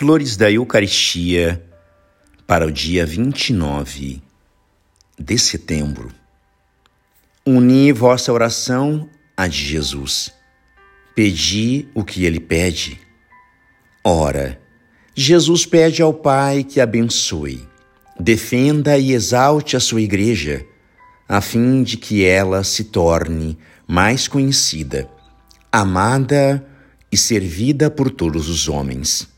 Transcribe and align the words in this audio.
Flores 0.00 0.34
da 0.34 0.50
Eucaristia 0.50 1.62
para 2.46 2.66
o 2.66 2.72
dia 2.72 3.04
29 3.04 4.22
de 5.18 5.38
setembro. 5.38 6.10
Uni 7.44 7.92
vossa 7.92 8.32
oração 8.32 9.10
à 9.36 9.46
de 9.46 9.62
Jesus. 9.62 10.32
Pedi 11.14 11.86
o 11.94 12.02
que 12.02 12.24
ele 12.24 12.40
pede. 12.40 12.98
Ora, 14.02 14.58
Jesus 15.14 15.66
pede 15.66 16.00
ao 16.00 16.14
Pai 16.14 16.64
que 16.64 16.80
abençoe, 16.80 17.68
defenda 18.18 18.96
e 18.96 19.12
exalte 19.12 19.76
a 19.76 19.80
sua 19.80 20.00
igreja, 20.00 20.64
a 21.28 21.42
fim 21.42 21.82
de 21.82 21.98
que 21.98 22.24
ela 22.24 22.64
se 22.64 22.84
torne 22.84 23.58
mais 23.86 24.26
conhecida, 24.26 25.10
amada 25.70 26.66
e 27.12 27.18
servida 27.18 27.90
por 27.90 28.10
todos 28.10 28.48
os 28.48 28.66
homens. 28.66 29.29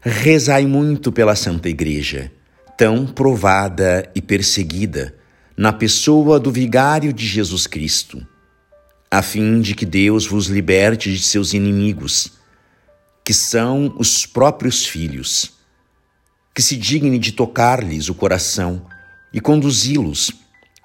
Rezai 0.00 0.66
muito 0.66 1.10
pela 1.10 1.34
Santa 1.34 1.68
Igreja, 1.68 2.30
tão 2.76 3.06
provada 3.06 4.10
e 4.14 4.20
perseguida 4.20 5.14
na 5.56 5.72
pessoa 5.72 6.38
do 6.38 6.52
Vigário 6.52 7.12
de 7.12 7.26
Jesus 7.26 7.66
Cristo, 7.66 8.24
a 9.10 9.22
fim 9.22 9.60
de 9.60 9.74
que 9.74 9.86
Deus 9.86 10.26
vos 10.26 10.46
liberte 10.46 11.10
de 11.10 11.22
seus 11.22 11.54
inimigos, 11.54 12.32
que 13.24 13.32
são 13.32 13.94
os 13.98 14.26
próprios 14.26 14.86
filhos, 14.86 15.54
que 16.54 16.60
se 16.62 16.76
digne 16.76 17.18
de 17.18 17.32
tocar-lhes 17.32 18.08
o 18.08 18.14
coração 18.14 18.86
e 19.32 19.40
conduzi-los, 19.40 20.30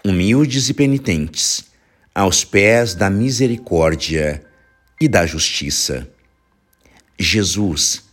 humildes 0.03 0.69
e 0.69 0.73
penitentes, 0.73 1.65
aos 2.15 2.43
pés 2.43 2.95
da 2.95 3.09
misericórdia 3.09 4.41
e 4.99 5.07
da 5.07 5.25
justiça. 5.25 6.09
Jesus 7.19 8.10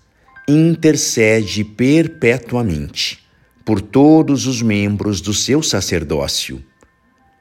intercede 0.48 1.62
perpetuamente 1.62 3.22
por 3.66 3.82
todos 3.82 4.46
os 4.46 4.62
membros 4.62 5.20
do 5.20 5.34
seu 5.34 5.62
sacerdócio, 5.62 6.64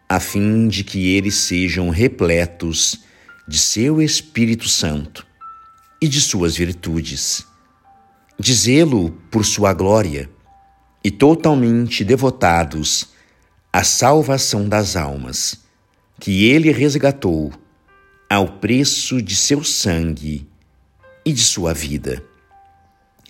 a 0.10 0.20
fim 0.20 0.68
de 0.68 0.84
que 0.84 1.16
eles 1.16 1.36
sejam 1.36 1.90
repletos 1.90 3.00
de 3.48 3.58
seu 3.58 4.02
Espírito 4.02 4.68
Santo 4.68 5.26
e 6.02 6.08
de 6.10 6.20
suas 6.20 6.58
virtudes, 6.58 7.48
de 8.38 8.54
zelo 8.54 9.12
por 9.32 9.46
sua 9.46 9.72
glória 9.74 10.30
e 11.02 11.10
totalmente 11.10 12.04
devotados 12.04 13.08
à 13.72 13.86
salvação 13.86 14.68
das 14.68 14.98
almas, 14.98 15.62
que 16.20 16.50
ele 16.50 16.74
resgatou 16.74 17.54
ao 18.30 18.60
preço 18.60 19.22
de 19.22 19.34
seu 19.34 19.64
sangue 19.64 20.46
e 21.24 21.32
de 21.32 21.42
sua 21.42 21.74
vida. 21.74 22.22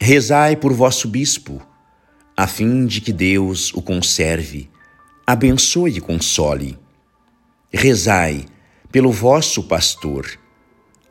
Rezai 0.09 0.55
por 0.55 0.71
vosso 0.71 1.05
bispo, 1.05 1.61
a 2.33 2.47
fim 2.47 2.85
de 2.85 3.01
que 3.01 3.11
Deus 3.11 3.73
o 3.73 3.81
conserve, 3.81 4.69
abençoe 5.27 5.97
e 5.97 5.99
console. 5.99 6.79
Rezai 7.73 8.45
pelo 8.89 9.11
vosso 9.11 9.63
pastor, 9.63 10.25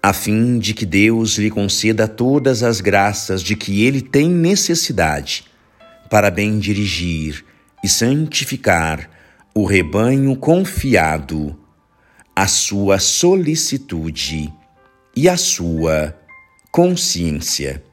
a 0.03 0.15
fim 0.15 0.59
de 0.59 0.73
que 0.73 0.87
Deus 0.87 1.37
lhe 1.37 1.51
conceda 1.51 2.09
todas 2.09 2.63
as 2.63 2.81
graças 2.81 3.43
de 3.43 3.55
que 3.55 3.85
ele 3.85 4.01
tem 4.01 4.31
necessidade, 4.31 5.45
para 6.09 6.31
bem 6.31 6.59
dirigir 6.59 7.45
e 7.85 7.89
santificar 7.91 9.11
o 9.55 9.67
rebanho 9.67 10.35
confiado 10.37 11.55
à 12.35 12.49
sua 12.49 12.99
solicitude 12.99 14.51
e 15.15 15.29
à 15.29 15.37
sua 15.37 16.19
consciência. 16.73 17.85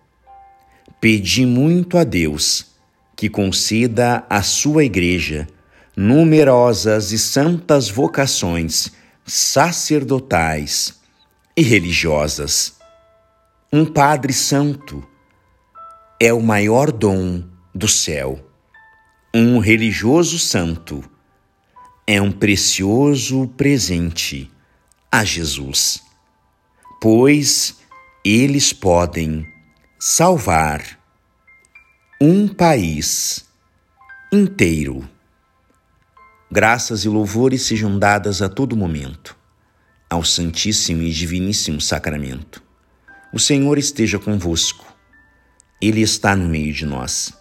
Pedi 1.04 1.46
muito 1.46 1.98
a 1.98 2.06
Deus 2.06 2.66
que 3.14 3.28
conceda 3.28 4.26
à 4.30 4.42
sua 4.42 4.86
Igreja 4.86 5.46
numerosas 5.98 7.12
e 7.12 7.20
santas 7.20 7.90
vocações 7.90 8.90
sacerdotais 9.26 11.02
e 11.58 11.62
religiosas. 11.62 12.76
Um 13.70 13.84
Padre 13.84 14.32
Santo 14.32 15.06
é 16.18 16.32
o 16.32 16.42
maior 16.42 16.90
dom 16.90 17.44
do 17.76 17.90
céu. 17.90 18.40
Um 19.34 19.60
religioso 19.60 20.40
santo 20.40 21.04
é 22.08 22.22
um 22.22 22.32
precioso 22.32 23.50
presente 23.58 24.50
a 25.12 25.26
Jesus, 25.26 26.02
pois 27.02 27.76
eles 28.24 28.72
podem 28.72 29.52
salvar 30.06 31.00
um 32.20 32.46
país 32.46 33.46
inteiro. 34.34 35.08
Graças 36.52 37.06
e 37.06 37.08
louvores 37.08 37.62
sejam 37.62 37.98
dadas 37.98 38.42
a 38.42 38.50
todo 38.50 38.76
momento 38.76 39.34
ao 40.10 40.22
Santíssimo 40.22 41.04
e 41.04 41.10
Diviníssimo 41.10 41.80
Sacramento. 41.80 42.62
O 43.32 43.40
Senhor 43.40 43.78
esteja 43.78 44.20
convosco, 44.20 44.86
Ele 45.82 46.02
está 46.02 46.36
no 46.36 46.50
meio 46.50 46.74
de 46.74 46.86
nós. 46.86 47.32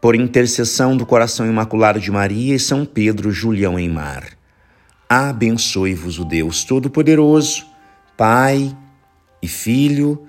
Por 0.00 0.16
intercessão 0.16 0.96
do 0.96 1.06
coração 1.06 1.46
imaculado 1.46 2.00
de 2.00 2.10
Maria 2.10 2.56
e 2.56 2.58
São 2.58 2.84
Pedro 2.84 3.30
Julião 3.30 3.78
em 3.78 3.88
Mar, 3.88 4.26
abençoe-vos 5.08 6.18
o 6.18 6.24
Deus 6.24 6.64
Todo-Poderoso, 6.64 7.64
Pai 8.16 8.76
e 9.40 9.46
Filho 9.46 10.28